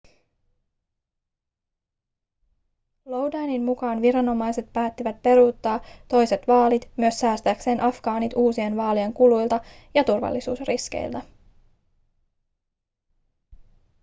[3.05, 9.61] lodinin mukaan viranomaiset päättivät peruuttaa toiset vaalit myös säästääkseen afgaanit uusien vaalien kuluilta
[9.95, 11.21] ja turvallisuusriskeiltä